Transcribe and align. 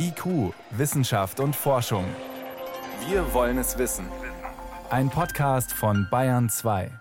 IQ, 0.00 0.54
Wissenschaft 0.70 1.40
und 1.40 1.56
Forschung. 1.56 2.04
Wir 3.08 3.34
wollen 3.34 3.58
es 3.58 3.78
wissen. 3.78 4.06
Ein 4.90 5.10
Podcast 5.10 5.72
von 5.72 6.06
Bayern 6.08 6.48
2. 6.48 6.92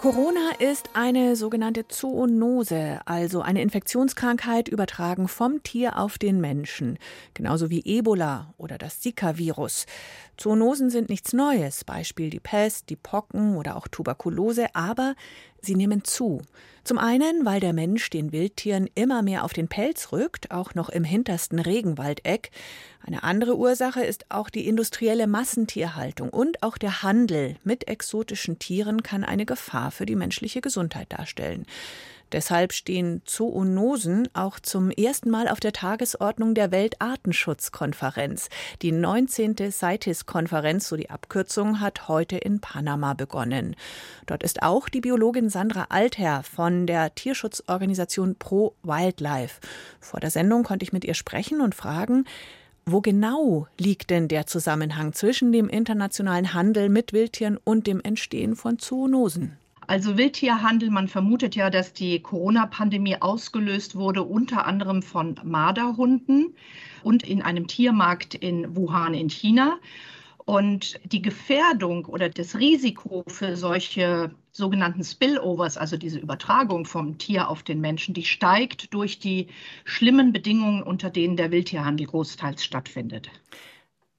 Corona 0.00 0.52
ist 0.58 0.90
eine 0.94 1.36
sogenannte 1.36 1.86
Zoonose, 1.86 3.00
also 3.04 3.42
eine 3.42 3.60
Infektionskrankheit 3.60 4.68
übertragen 4.68 5.28
vom 5.28 5.62
Tier 5.62 5.98
auf 5.98 6.16
den 6.16 6.40
Menschen, 6.40 6.98
genauso 7.34 7.68
wie 7.68 7.82
Ebola 7.84 8.54
oder 8.56 8.78
das 8.78 9.00
Zika-Virus. 9.00 9.84
Zoonosen 10.38 10.88
sind 10.88 11.10
nichts 11.10 11.34
Neues, 11.34 11.84
Beispiel 11.84 12.30
die 12.30 12.40
Pest, 12.40 12.88
die 12.88 12.96
Pocken 12.96 13.58
oder 13.58 13.76
auch 13.76 13.88
Tuberkulose, 13.88 14.74
aber 14.74 15.16
sie 15.64 15.74
nehmen 15.74 16.04
zu. 16.04 16.42
Zum 16.82 16.98
einen, 16.98 17.44
weil 17.44 17.60
der 17.60 17.72
Mensch 17.72 18.08
den 18.10 18.32
Wildtieren 18.32 18.88
immer 18.94 19.22
mehr 19.22 19.44
auf 19.44 19.52
den 19.52 19.68
Pelz 19.68 20.12
rückt, 20.12 20.50
auch 20.50 20.74
noch 20.74 20.88
im 20.88 21.04
hintersten 21.04 21.58
Regenwaldeck. 21.58 22.50
Eine 23.04 23.22
andere 23.22 23.56
Ursache 23.56 24.02
ist 24.02 24.26
auch 24.30 24.50
die 24.50 24.66
industrielle 24.66 25.26
Massentierhaltung 25.26 26.30
und 26.30 26.62
auch 26.62 26.78
der 26.78 27.02
Handel 27.02 27.56
mit 27.64 27.88
exotischen 27.88 28.58
Tieren 28.58 29.02
kann 29.02 29.24
eine 29.24 29.46
Gefahr 29.46 29.90
für 29.90 30.06
die 30.06 30.16
menschliche 30.16 30.60
Gesundheit 30.60 31.12
darstellen. 31.12 31.66
Deshalb 32.32 32.72
stehen 32.72 33.22
Zoonosen 33.24 34.28
auch 34.34 34.60
zum 34.60 34.90
ersten 34.90 35.30
Mal 35.30 35.48
auf 35.48 35.60
der 35.60 35.72
Tagesordnung 35.72 36.54
der 36.54 36.70
Weltartenschutzkonferenz. 36.70 38.48
Die 38.82 38.92
19. 38.92 39.56
CITES-Konferenz, 39.56 40.88
so 40.88 40.96
die 40.96 41.10
Abkürzung, 41.10 41.80
hat 41.80 42.08
heute 42.08 42.36
in 42.36 42.60
Panama 42.60 43.14
begonnen. 43.14 43.76
Dort 44.26 44.42
ist 44.42 44.62
auch 44.62 44.88
die 44.88 45.00
Biologin 45.00 45.50
Sandra 45.50 45.86
Altherr 45.88 46.42
von 46.42 46.86
der 46.86 47.14
Tierschutzorganisation 47.14 48.36
Pro 48.36 48.74
Wildlife. 48.82 49.60
Vor 50.00 50.20
der 50.20 50.30
Sendung 50.30 50.62
konnte 50.62 50.84
ich 50.84 50.92
mit 50.92 51.04
ihr 51.04 51.14
sprechen 51.14 51.60
und 51.60 51.74
fragen, 51.74 52.24
wo 52.86 53.00
genau 53.00 53.66
liegt 53.78 54.10
denn 54.10 54.28
der 54.28 54.46
Zusammenhang 54.46 55.12
zwischen 55.12 55.52
dem 55.52 55.68
internationalen 55.68 56.54
Handel 56.54 56.88
mit 56.88 57.12
Wildtieren 57.12 57.58
und 57.62 57.86
dem 57.86 58.00
Entstehen 58.00 58.56
von 58.56 58.78
Zoonosen? 58.78 59.59
Also 59.90 60.16
Wildtierhandel, 60.16 60.88
man 60.88 61.08
vermutet 61.08 61.56
ja, 61.56 61.68
dass 61.68 61.92
die 61.92 62.20
Corona-Pandemie 62.20 63.16
ausgelöst 63.20 63.96
wurde, 63.96 64.22
unter 64.22 64.64
anderem 64.64 65.02
von 65.02 65.34
Marderhunden 65.42 66.54
und 67.02 67.24
in 67.24 67.42
einem 67.42 67.66
Tiermarkt 67.66 68.36
in 68.36 68.76
Wuhan 68.76 69.14
in 69.14 69.28
China. 69.28 69.80
Und 70.44 71.00
die 71.02 71.20
Gefährdung 71.20 72.04
oder 72.04 72.28
das 72.28 72.54
Risiko 72.54 73.24
für 73.26 73.56
solche 73.56 74.32
sogenannten 74.52 75.02
Spillovers, 75.02 75.76
also 75.76 75.96
diese 75.96 76.20
Übertragung 76.20 76.84
vom 76.84 77.18
Tier 77.18 77.48
auf 77.48 77.64
den 77.64 77.80
Menschen, 77.80 78.14
die 78.14 78.22
steigt 78.22 78.94
durch 78.94 79.18
die 79.18 79.48
schlimmen 79.84 80.32
Bedingungen, 80.32 80.84
unter 80.84 81.10
denen 81.10 81.36
der 81.36 81.50
Wildtierhandel 81.50 82.06
großteils 82.06 82.62
stattfindet. 82.62 83.28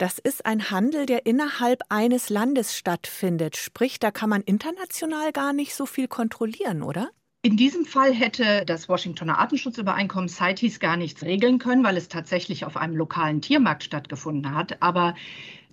Das 0.02 0.18
ist 0.18 0.48
ein 0.48 0.72
Handel, 0.72 1.06
der 1.06 1.28
innerhalb 1.28 1.84
eines 1.90 2.32
Landes 2.32 2.76
stattfindet. 2.76 3.56
Sprich, 3.56 4.00
da 4.00 4.10
kann 4.10 4.32
man 4.32 4.42
international 4.42 5.32
gar 5.32 5.54
nicht 5.54 5.76
so 5.76 5.86
viel 5.86 6.08
kontrollieren, 6.08 6.82
oder? 6.82 7.12
In 7.44 7.56
diesem 7.56 7.86
Fall 7.86 8.12
hätte 8.12 8.66
das 8.66 8.90
Washingtoner 8.90 9.38
Artenschutzübereinkommen 9.38 10.28
CITES 10.28 10.80
gar 10.80 10.98
nichts 10.98 11.22
regeln 11.22 11.60
können, 11.60 11.84
weil 11.84 11.98
es 11.98 12.08
tatsächlich 12.08 12.66
auf 12.66 12.78
einem 12.78 12.96
lokalen 12.96 13.42
Tiermarkt 13.42 13.84
stattgefunden 13.84 14.56
hat. 14.56 14.82
Aber 14.82 15.14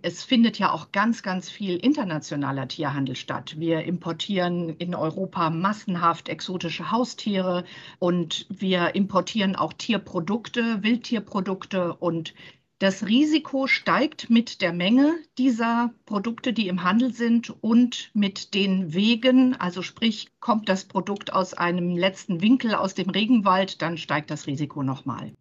es 0.03 0.25
findet 0.25 0.59
ja 0.59 0.73
auch 0.73 0.93
ganz, 0.93 1.23
ganz 1.23 1.49
viel 1.49 1.77
internationaler 1.77 2.69
Tierhandel 2.69 3.17
statt. 3.17 3.55
Wir 3.59 3.85
importieren 3.85 4.77
in 4.77 4.95
Europa 4.95 5.49
massenhaft 5.49 6.29
exotische 6.29 6.91
Haustiere 6.91 7.65
und 7.99 8.47
wir 8.51 8.95
importieren 8.95 9.57
auch 9.57 9.73
Tierprodukte, 9.73 10.83
Wildtierprodukte 10.83 11.95
und 11.95 12.35
das 12.79 13.07
Risiko 13.07 13.67
steigt 13.67 14.31
mit 14.31 14.61
der 14.61 14.73
Menge 14.73 15.17
dieser 15.37 15.93
Produkte, 16.07 16.53
die 16.53 16.69
im 16.69 16.85
Handel 16.85 17.13
sind 17.13 17.51
und 17.61 18.11
mit 18.15 18.55
den 18.55 18.95
Wegen. 18.95 19.57
Also 19.57 19.83
sprich, 19.83 20.29
kommt 20.39 20.69
das 20.69 20.85
Produkt 20.85 21.33
aus 21.33 21.55
einem 21.55 21.97
letzten 21.97 22.41
Winkel 22.41 22.75
aus 22.75 22.95
dem 22.95 23.11
Regenwald, 23.11 23.83
dann 23.83 23.99
steigt 23.99 24.31
das 24.31 24.47
Risiko 24.47 24.83
nochmal. 24.83 25.33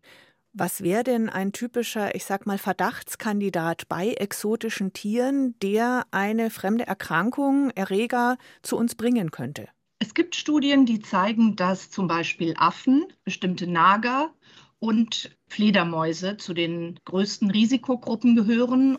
Was 0.53 0.81
wäre 0.81 1.03
denn 1.03 1.29
ein 1.29 1.51
typischer, 1.51 2.15
ich 2.15 2.25
sag 2.25 2.47
mal, 2.47 2.57
Verdachtskandidat 2.57 3.87
bei 3.87 4.13
exotischen 4.13 4.91
Tieren, 4.91 5.53
der 5.61 6.05
eine 6.09 6.49
fremde 6.49 6.87
Erkrankung, 6.87 7.69
Erreger 7.75 8.37
zu 8.63 8.75
uns 8.75 8.95
bringen 8.95 9.29
könnte? 9.29 9.67
Es 9.99 10.15
gibt 10.15 10.35
Studien, 10.35 10.87
die 10.87 10.99
zeigen, 10.99 11.55
dass 11.55 11.91
zum 11.91 12.07
Beispiel 12.07 12.55
Affen, 12.57 13.05
bestimmte 13.23 13.67
Nager 13.67 14.33
und 14.79 15.36
Fledermäuse 15.47 16.37
zu 16.37 16.53
den 16.53 16.99
größten 17.05 17.51
Risikogruppen 17.51 18.35
gehören. 18.35 18.97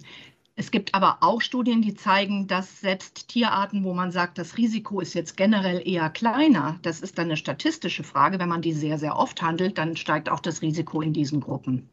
Es 0.57 0.73
gibt 0.73 0.95
aber 0.95 1.19
auch 1.21 1.41
Studien, 1.41 1.83
die 1.83 1.95
zeigen, 1.95 2.49
dass 2.49 2.81
selbst 2.81 3.29
Tierarten, 3.29 3.85
wo 3.85 3.95
man 3.95 4.11
sagt, 4.11 4.39
das 4.39 4.57
Risiko 4.57 5.01
ist 5.01 5.15
jetzt 5.15 5.37
generell 5.37 5.87
eher 5.87 6.11
kleiner, 6.11 6.81
das 6.83 7.01
ist 7.01 7.17
dann 7.17 7.27
eine 7.27 7.37
statistische 7.37 8.03
Frage. 8.03 8.41
Wenn 8.41 8.49
man 8.49 8.63
die 8.63 8.73
sehr, 8.73 8.99
sehr 8.99 9.17
oft 9.17 9.41
handelt, 9.41 9.79
dann 9.79 9.97
steigt 9.97 10.29
auch 10.29 10.41
das 10.41 10.61
Risiko 10.61 11.01
in 11.01 11.13
diesen 11.13 11.41
Gruppen. 11.41 11.89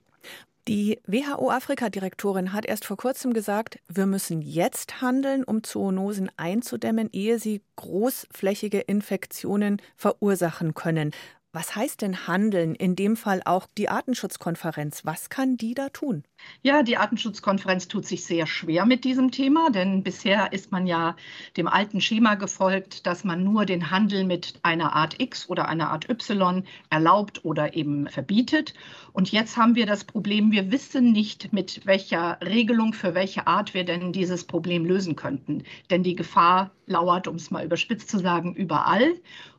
Die 0.68 1.00
WHO-Afrika-Direktorin 1.06 2.52
hat 2.54 2.66
erst 2.66 2.86
vor 2.86 2.98
kurzem 2.98 3.34
gesagt, 3.34 3.78
wir 3.88 4.08
müssen 4.08 4.42
jetzt 4.42 5.00
handeln, 5.00 5.44
um 5.44 5.62
Zoonosen 5.62 6.32
einzudämmen, 6.38 7.10
ehe 7.12 7.38
sie 7.38 7.62
großflächige 7.76 8.80
Infektionen 8.80 9.80
verursachen 9.96 10.74
können. 10.74 11.12
Was 11.56 11.74
heißt 11.74 12.02
denn 12.02 12.28
handeln? 12.28 12.76
In 12.76 12.98
dem 12.98 13.16
Fall 13.16 13.42
auch 13.46 13.66
die 13.78 13.88
Artenschutzkonferenz. 13.88 15.06
Was 15.06 15.30
kann 15.30 15.56
die 15.56 15.74
da 15.74 15.88
tun? 15.88 16.26
Ja, 16.64 16.84
die 16.84 16.98
Artenschutzkonferenz 16.98 17.88
tut 17.88 18.06
sich 18.06 18.26
sehr 18.26 18.46
schwer 18.46 18.86
mit 18.86 19.06
diesem 19.06 19.32
Thema, 19.32 19.70
denn 19.70 20.04
bisher 20.04 20.52
ist 20.52 20.74
man 20.74 20.86
ja 20.86 21.16
dem 21.56 21.70
alten 21.70 22.02
Schema 22.02 22.36
gefolgt, 22.36 23.08
dass 23.08 23.24
man 23.24 23.46
nur 23.46 23.66
den 23.66 23.90
Handel 23.90 24.26
mit 24.26 24.56
einer 24.64 24.98
Art 24.98 25.22
X 25.22 25.48
oder 25.48 25.70
einer 25.70 25.92
Art 25.92 26.10
Y 26.10 26.66
erlaubt 26.90 27.46
oder 27.46 27.74
eben 27.74 28.10
verbietet. 28.10 28.74
Und 29.14 29.32
jetzt 29.32 29.56
haben 29.56 29.76
wir 29.76 29.86
das 29.86 30.04
Problem, 30.04 30.52
wir 30.52 30.74
wissen 30.74 31.14
nicht, 31.14 31.54
mit 31.54 31.86
welcher 31.86 32.38
Regelung 32.42 32.92
für 32.92 33.16
welche 33.16 33.48
Art 33.48 33.74
wir 33.74 33.86
denn 33.86 34.12
dieses 34.12 34.44
Problem 34.44 34.84
lösen 34.84 35.16
könnten. 35.16 35.64
Denn 35.90 36.04
die 36.04 36.16
Gefahr 36.16 36.72
lauert, 36.86 37.30
um 37.30 37.38
es 37.38 37.50
mal 37.50 37.64
überspitzt 37.64 38.10
zu 38.10 38.20
sagen, 38.20 38.54
überall. 38.54 39.14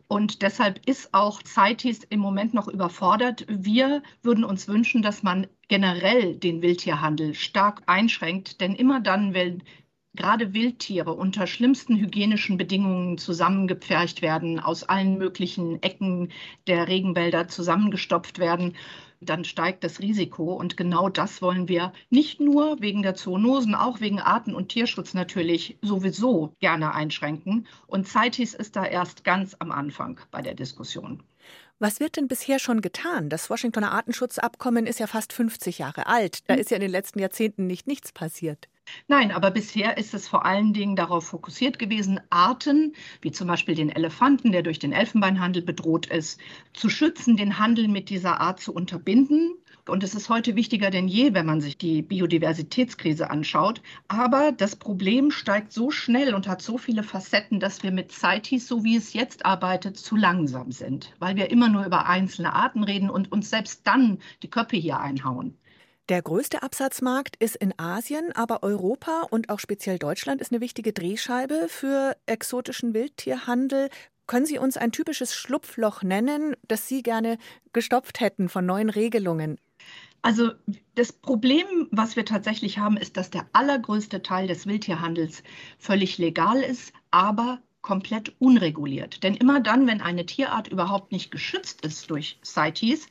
Und 0.08 0.42
deshalb 0.42 0.86
ist 0.86 1.12
auch 1.14 1.42
CITES 1.42 2.04
im 2.10 2.20
Moment 2.20 2.54
noch 2.54 2.68
überfordert. 2.68 3.44
Wir 3.48 4.02
würden 4.22 4.44
uns 4.44 4.68
wünschen, 4.68 5.02
dass 5.02 5.22
man 5.22 5.48
generell 5.68 6.36
den 6.36 6.62
Wildtierhandel 6.62 7.34
stark 7.34 7.82
einschränkt, 7.86 8.60
denn 8.60 8.76
immer 8.76 9.00
dann, 9.00 9.34
wenn 9.34 9.62
gerade 10.14 10.54
Wildtiere 10.54 11.12
unter 11.12 11.46
schlimmsten 11.46 11.96
hygienischen 11.96 12.56
Bedingungen 12.56 13.18
zusammengepfercht 13.18 14.22
werden, 14.22 14.60
aus 14.60 14.84
allen 14.84 15.18
möglichen 15.18 15.82
Ecken 15.82 16.30
der 16.66 16.88
Regenwälder 16.88 17.48
zusammengestopft 17.48 18.38
werden 18.38 18.74
dann 19.20 19.44
steigt 19.44 19.84
das 19.84 20.00
Risiko. 20.00 20.52
Und 20.54 20.76
genau 20.76 21.08
das 21.08 21.42
wollen 21.42 21.68
wir 21.68 21.92
nicht 22.10 22.40
nur 22.40 22.80
wegen 22.80 23.02
der 23.02 23.14
Zoonosen, 23.14 23.74
auch 23.74 24.00
wegen 24.00 24.20
Arten- 24.20 24.54
und 24.54 24.68
Tierschutz 24.68 25.14
natürlich 25.14 25.78
sowieso 25.82 26.54
gerne 26.60 26.94
einschränken. 26.94 27.66
Und 27.86 28.06
CITES 28.06 28.54
ist 28.54 28.76
da 28.76 28.84
erst 28.84 29.24
ganz 29.24 29.56
am 29.58 29.70
Anfang 29.70 30.20
bei 30.30 30.42
der 30.42 30.54
Diskussion. 30.54 31.22
Was 31.78 32.00
wird 32.00 32.16
denn 32.16 32.26
bisher 32.26 32.58
schon 32.58 32.80
getan? 32.80 33.28
Das 33.28 33.50
Washingtoner 33.50 33.92
Artenschutzabkommen 33.92 34.86
ist 34.86 34.98
ja 34.98 35.06
fast 35.06 35.34
50 35.34 35.78
Jahre 35.78 36.06
alt. 36.06 36.48
Da 36.48 36.54
hm. 36.54 36.60
ist 36.60 36.70
ja 36.70 36.76
in 36.76 36.80
den 36.80 36.90
letzten 36.90 37.18
Jahrzehnten 37.18 37.66
nicht 37.66 37.86
nichts 37.86 38.12
passiert. 38.12 38.68
Nein, 39.08 39.32
aber 39.32 39.50
bisher 39.50 39.98
ist 39.98 40.14
es 40.14 40.28
vor 40.28 40.44
allen 40.44 40.72
Dingen 40.72 40.96
darauf 40.96 41.26
fokussiert 41.26 41.78
gewesen, 41.78 42.20
Arten, 42.30 42.94
wie 43.20 43.30
zum 43.30 43.48
Beispiel 43.48 43.74
den 43.74 43.90
Elefanten, 43.90 44.52
der 44.52 44.62
durch 44.62 44.78
den 44.78 44.92
Elfenbeinhandel 44.92 45.62
bedroht 45.62 46.06
ist, 46.06 46.40
zu 46.72 46.88
schützen, 46.88 47.36
den 47.36 47.58
Handel 47.58 47.88
mit 47.88 48.10
dieser 48.10 48.40
Art 48.40 48.60
zu 48.60 48.72
unterbinden. 48.72 49.54
Und 49.88 50.02
es 50.02 50.16
ist 50.16 50.28
heute 50.28 50.56
wichtiger 50.56 50.90
denn 50.90 51.06
je, 51.06 51.32
wenn 51.34 51.46
man 51.46 51.60
sich 51.60 51.78
die 51.78 52.02
Biodiversitätskrise 52.02 53.30
anschaut. 53.30 53.80
Aber 54.08 54.50
das 54.50 54.74
Problem 54.74 55.30
steigt 55.30 55.72
so 55.72 55.92
schnell 55.92 56.34
und 56.34 56.48
hat 56.48 56.60
so 56.60 56.76
viele 56.76 57.04
Facetten, 57.04 57.60
dass 57.60 57.84
wir 57.84 57.92
mit 57.92 58.10
CITES, 58.10 58.66
so 58.66 58.82
wie 58.82 58.96
es 58.96 59.12
jetzt 59.12 59.46
arbeitet, 59.46 59.96
zu 59.96 60.16
langsam 60.16 60.72
sind, 60.72 61.14
weil 61.20 61.36
wir 61.36 61.50
immer 61.50 61.68
nur 61.68 61.86
über 61.86 62.06
einzelne 62.06 62.52
Arten 62.52 62.82
reden 62.82 63.10
und 63.10 63.30
uns 63.30 63.50
selbst 63.50 63.86
dann 63.86 64.18
die 64.42 64.50
Köpfe 64.50 64.76
hier 64.76 64.98
einhauen. 64.98 65.56
Der 66.08 66.22
größte 66.22 66.62
Absatzmarkt 66.62 67.34
ist 67.42 67.56
in 67.56 67.76
Asien, 67.78 68.30
aber 68.32 68.62
Europa 68.62 69.22
und 69.28 69.50
auch 69.50 69.58
speziell 69.58 69.98
Deutschland 69.98 70.40
ist 70.40 70.52
eine 70.52 70.60
wichtige 70.60 70.92
Drehscheibe 70.92 71.66
für 71.68 72.16
exotischen 72.26 72.94
Wildtierhandel. 72.94 73.88
Können 74.28 74.46
Sie 74.46 74.58
uns 74.58 74.76
ein 74.76 74.92
typisches 74.92 75.34
Schlupfloch 75.34 76.04
nennen, 76.04 76.54
das 76.68 76.86
Sie 76.86 77.02
gerne 77.02 77.38
gestopft 77.72 78.20
hätten 78.20 78.48
von 78.48 78.64
neuen 78.64 78.88
Regelungen? 78.88 79.58
Also 80.22 80.52
das 80.94 81.12
Problem, 81.12 81.88
was 81.90 82.14
wir 82.14 82.24
tatsächlich 82.24 82.78
haben, 82.78 82.96
ist, 82.96 83.16
dass 83.16 83.30
der 83.30 83.48
allergrößte 83.52 84.22
Teil 84.22 84.46
des 84.46 84.64
Wildtierhandels 84.64 85.42
völlig 85.76 86.18
legal 86.18 86.62
ist, 86.62 86.92
aber 87.10 87.60
komplett 87.82 88.32
unreguliert. 88.38 89.24
Denn 89.24 89.34
immer 89.34 89.58
dann, 89.58 89.88
wenn 89.88 90.00
eine 90.00 90.24
Tierart 90.24 90.68
überhaupt 90.68 91.10
nicht 91.10 91.32
geschützt 91.32 91.84
ist 91.84 92.10
durch 92.10 92.38
CITES, 92.44 93.08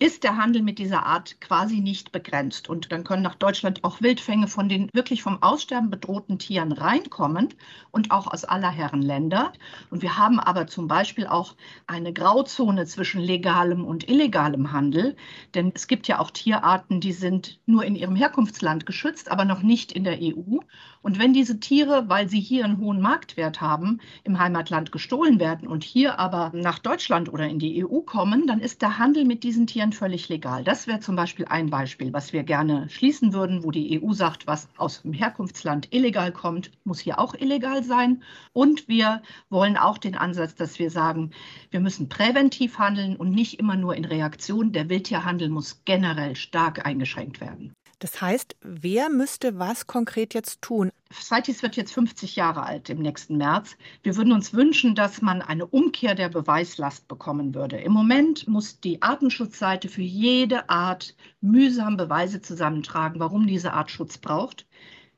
ist 0.00 0.22
der 0.22 0.36
Handel 0.36 0.62
mit 0.62 0.78
dieser 0.78 1.06
Art 1.06 1.40
quasi 1.40 1.80
nicht 1.80 2.12
begrenzt. 2.12 2.68
Und 2.68 2.92
dann 2.92 3.02
können 3.02 3.22
nach 3.22 3.34
Deutschland 3.34 3.82
auch 3.82 4.00
Wildfänge 4.00 4.46
von 4.46 4.68
den 4.68 4.88
wirklich 4.92 5.22
vom 5.22 5.42
Aussterben 5.42 5.90
bedrohten 5.90 6.38
Tieren 6.38 6.70
reinkommen 6.70 7.48
und 7.90 8.12
auch 8.12 8.28
aus 8.28 8.44
aller 8.44 8.70
Herren 8.70 9.02
Länder. 9.02 9.52
Und 9.90 10.02
wir 10.02 10.16
haben 10.16 10.38
aber 10.38 10.68
zum 10.68 10.86
Beispiel 10.86 11.26
auch 11.26 11.56
eine 11.88 12.12
Grauzone 12.12 12.86
zwischen 12.86 13.20
legalem 13.20 13.84
und 13.84 14.08
illegalem 14.08 14.70
Handel. 14.70 15.16
Denn 15.54 15.72
es 15.74 15.88
gibt 15.88 16.06
ja 16.06 16.20
auch 16.20 16.30
Tierarten, 16.30 17.00
die 17.00 17.12
sind 17.12 17.58
nur 17.66 17.84
in 17.84 17.96
ihrem 17.96 18.14
Herkunftsland 18.14 18.86
geschützt, 18.86 19.30
aber 19.30 19.44
noch 19.44 19.62
nicht 19.62 19.90
in 19.90 20.04
der 20.04 20.18
EU. 20.20 20.58
Und 21.08 21.18
wenn 21.18 21.32
diese 21.32 21.58
Tiere, 21.58 22.10
weil 22.10 22.28
sie 22.28 22.38
hier 22.38 22.66
einen 22.66 22.76
hohen 22.76 23.00
Marktwert 23.00 23.62
haben, 23.62 23.98
im 24.24 24.38
Heimatland 24.38 24.92
gestohlen 24.92 25.40
werden 25.40 25.66
und 25.66 25.82
hier 25.82 26.18
aber 26.18 26.52
nach 26.54 26.78
Deutschland 26.78 27.32
oder 27.32 27.48
in 27.48 27.58
die 27.58 27.82
EU 27.82 28.00
kommen, 28.00 28.46
dann 28.46 28.60
ist 28.60 28.82
der 28.82 28.98
Handel 28.98 29.24
mit 29.24 29.42
diesen 29.42 29.66
Tieren 29.66 29.94
völlig 29.94 30.28
legal. 30.28 30.64
Das 30.64 30.86
wäre 30.86 31.00
zum 31.00 31.16
Beispiel 31.16 31.46
ein 31.46 31.70
Beispiel, 31.70 32.12
was 32.12 32.34
wir 32.34 32.42
gerne 32.42 32.90
schließen 32.90 33.32
würden, 33.32 33.64
wo 33.64 33.70
die 33.70 34.02
EU 34.02 34.12
sagt, 34.12 34.46
was 34.46 34.68
aus 34.76 35.00
dem 35.00 35.14
Herkunftsland 35.14 35.94
illegal 35.94 36.30
kommt, 36.30 36.72
muss 36.84 37.00
hier 37.00 37.18
auch 37.18 37.32
illegal 37.32 37.82
sein. 37.82 38.22
Und 38.52 38.86
wir 38.86 39.22
wollen 39.48 39.78
auch 39.78 39.96
den 39.96 40.14
Ansatz, 40.14 40.56
dass 40.56 40.78
wir 40.78 40.90
sagen, 40.90 41.30
wir 41.70 41.80
müssen 41.80 42.10
präventiv 42.10 42.78
handeln 42.78 43.16
und 43.16 43.30
nicht 43.30 43.58
immer 43.58 43.76
nur 43.76 43.96
in 43.96 44.04
Reaktion. 44.04 44.72
Der 44.72 44.90
Wildtierhandel 44.90 45.48
muss 45.48 45.80
generell 45.86 46.36
stark 46.36 46.84
eingeschränkt 46.84 47.40
werden. 47.40 47.72
Das 48.00 48.20
heißt, 48.20 48.54
wer 48.60 49.10
müsste 49.10 49.58
was 49.58 49.88
konkret 49.88 50.32
jetzt 50.32 50.62
tun? 50.62 50.92
CITES 51.12 51.62
wird 51.62 51.74
jetzt 51.74 51.92
50 51.92 52.36
Jahre 52.36 52.62
alt 52.62 52.90
im 52.90 53.00
nächsten 53.00 53.36
März. 53.36 53.76
Wir 54.04 54.16
würden 54.16 54.32
uns 54.32 54.52
wünschen, 54.54 54.94
dass 54.94 55.20
man 55.20 55.42
eine 55.42 55.66
Umkehr 55.66 56.14
der 56.14 56.28
Beweislast 56.28 57.08
bekommen 57.08 57.56
würde. 57.56 57.78
Im 57.78 57.92
Moment 57.92 58.46
muss 58.46 58.78
die 58.78 59.02
Artenschutzseite 59.02 59.88
für 59.88 60.02
jede 60.02 60.70
Art 60.70 61.16
mühsam 61.40 61.96
Beweise 61.96 62.40
zusammentragen, 62.40 63.18
warum 63.18 63.48
diese 63.48 63.72
Art 63.72 63.90
Schutz 63.90 64.16
braucht. 64.16 64.66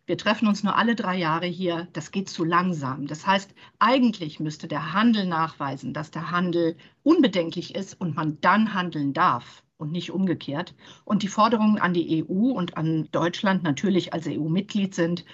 Wir 0.06 0.16
treffen 0.16 0.48
uns 0.48 0.62
nur 0.62 0.76
alle 0.76 0.94
drei 0.94 1.18
Jahre 1.18 1.46
hier. 1.46 1.86
Das 1.92 2.12
geht 2.12 2.30
zu 2.30 2.44
langsam. 2.44 3.06
Das 3.06 3.26
heißt, 3.26 3.54
eigentlich 3.78 4.40
müsste 4.40 4.68
der 4.68 4.94
Handel 4.94 5.26
nachweisen, 5.26 5.92
dass 5.92 6.10
der 6.10 6.30
Handel 6.30 6.76
unbedenklich 7.02 7.74
ist 7.74 8.00
und 8.00 8.16
man 8.16 8.40
dann 8.40 8.72
handeln 8.72 9.12
darf 9.12 9.62
und 9.80 9.92
nicht 9.92 10.10
umgekehrt. 10.10 10.74
Und 11.04 11.22
die 11.22 11.28
Forderungen 11.28 11.78
an 11.78 11.94
die 11.94 12.24
EU 12.24 12.52
und 12.52 12.76
an 12.76 13.08
Deutschland 13.12 13.62
natürlich 13.62 14.12
als 14.12 14.26
EU-Mitglied 14.26 14.94
sind, 14.94 15.24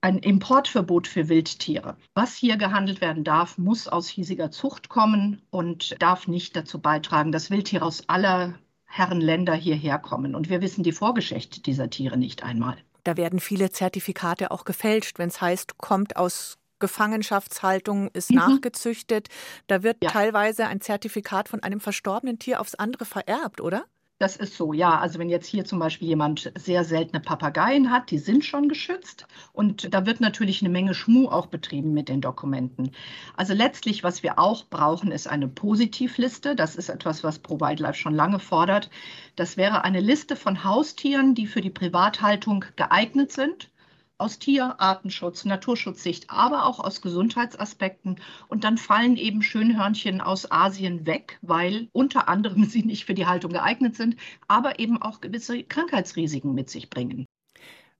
ein 0.00 0.18
Importverbot 0.18 1.08
für 1.08 1.30
Wildtiere. 1.30 1.96
Was 2.12 2.34
hier 2.34 2.58
gehandelt 2.58 3.00
werden 3.00 3.24
darf, 3.24 3.56
muss 3.56 3.88
aus 3.88 4.06
hiesiger 4.06 4.50
Zucht 4.50 4.90
kommen 4.90 5.40
und 5.50 5.96
darf 6.00 6.28
nicht 6.28 6.54
dazu 6.56 6.78
beitragen, 6.78 7.32
dass 7.32 7.50
Wildtiere 7.50 7.86
aus 7.86 8.06
aller 8.08 8.54
Herren 8.84 9.22
Länder 9.22 9.54
hierher 9.54 9.98
kommen. 9.98 10.34
Und 10.34 10.50
wir 10.50 10.60
wissen 10.60 10.84
die 10.84 10.92
Vorgeschichte 10.92 11.62
dieser 11.62 11.88
Tiere 11.88 12.18
nicht 12.18 12.42
einmal. 12.42 12.76
Da 13.02 13.16
werden 13.16 13.40
viele 13.40 13.70
Zertifikate 13.70 14.50
auch 14.50 14.64
gefälscht, 14.64 15.18
wenn 15.18 15.28
es 15.28 15.40
heißt, 15.40 15.78
kommt 15.78 16.16
aus 16.16 16.58
Gefangenschaftshaltung, 16.84 18.10
ist 18.12 18.30
mhm. 18.30 18.36
nachgezüchtet. 18.36 19.28
Da 19.68 19.82
wird 19.82 19.96
ja. 20.02 20.10
teilweise 20.10 20.66
ein 20.66 20.82
Zertifikat 20.82 21.48
von 21.48 21.62
einem 21.62 21.80
verstorbenen 21.80 22.38
Tier 22.38 22.60
aufs 22.60 22.74
andere 22.74 23.06
vererbt, 23.06 23.62
oder? 23.62 23.86
Das 24.18 24.36
ist 24.36 24.54
so, 24.54 24.72
ja. 24.72 25.00
Also 25.00 25.18
wenn 25.18 25.30
jetzt 25.30 25.46
hier 25.46 25.64
zum 25.64 25.78
Beispiel 25.78 26.06
jemand 26.08 26.52
sehr 26.56 26.84
seltene 26.84 27.20
Papageien 27.20 27.90
hat, 27.90 28.10
die 28.10 28.18
sind 28.18 28.44
schon 28.44 28.68
geschützt 28.68 29.26
und 29.52 29.92
da 29.92 30.04
wird 30.06 30.20
natürlich 30.20 30.60
eine 30.62 30.68
Menge 30.68 30.94
Schmuh 30.94 31.28
auch 31.28 31.46
betrieben 31.46 31.94
mit 31.94 32.08
den 32.10 32.20
Dokumenten. 32.20 32.92
Also 33.36 33.54
letztlich, 33.54 34.04
was 34.04 34.22
wir 34.22 34.38
auch 34.38 34.66
brauchen, 34.66 35.10
ist 35.10 35.26
eine 35.26 35.48
Positivliste. 35.48 36.54
Das 36.54 36.76
ist 36.76 36.90
etwas, 36.90 37.24
was 37.24 37.40
Pro 37.40 37.58
Wildlife 37.60 37.94
schon 37.94 38.14
lange 38.14 38.38
fordert. 38.38 38.88
Das 39.36 39.56
wäre 39.56 39.84
eine 39.84 40.00
Liste 40.00 40.36
von 40.36 40.62
Haustieren, 40.62 41.34
die 41.34 41.46
für 41.46 41.60
die 41.60 41.70
Privathaltung 41.70 42.64
geeignet 42.76 43.32
sind 43.32 43.70
aus 44.18 44.38
Tierartenschutz, 44.38 45.44
Naturschutzsicht, 45.44 46.30
aber 46.30 46.66
auch 46.66 46.80
aus 46.80 47.00
Gesundheitsaspekten. 47.00 48.20
Und 48.48 48.64
dann 48.64 48.78
fallen 48.78 49.16
eben 49.16 49.42
Schönhörnchen 49.42 50.20
aus 50.20 50.50
Asien 50.50 51.06
weg, 51.06 51.38
weil 51.42 51.88
unter 51.92 52.28
anderem 52.28 52.64
sie 52.68 52.84
nicht 52.84 53.04
für 53.04 53.14
die 53.14 53.26
Haltung 53.26 53.52
geeignet 53.52 53.96
sind, 53.96 54.16
aber 54.48 54.78
eben 54.78 55.00
auch 55.00 55.20
gewisse 55.20 55.62
Krankheitsrisiken 55.62 56.54
mit 56.54 56.70
sich 56.70 56.90
bringen. 56.90 57.26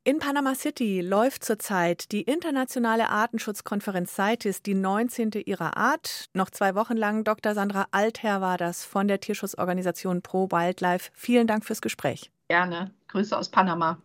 In 0.07 0.19
Panama 0.19 0.55
City 0.55 1.01
läuft 1.01 1.45
zurzeit 1.45 2.13
die 2.13 2.21
internationale 2.21 3.09
Artenschutzkonferenz 3.09 4.15
CITES, 4.15 4.61
die 4.61 4.75
19. 4.75 5.31
ihrer 5.47 5.79
Art. 5.79 6.27
Noch 6.35 6.51
zwei 6.51 6.75
Wochen 6.75 6.95
lang. 6.95 7.25
Dr. 7.25 7.55
Sandra 7.55 7.87
Altherr 7.91 8.43
war 8.43 8.59
das 8.59 8.85
von 8.85 9.09
der 9.09 9.21
Tierschutzorganisation 9.21 10.21
Pro 10.21 10.51
Wildlife. 10.51 11.11
Vielen 11.15 11.47
Dank 11.47 11.65
fürs 11.65 11.81
Gespräch. 11.81 12.31
Gerne. 12.49 12.91
Grüße 13.09 13.35
aus 13.35 13.49
Panama. 13.49 13.97